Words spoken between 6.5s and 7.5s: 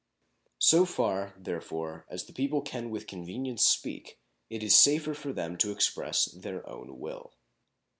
own will.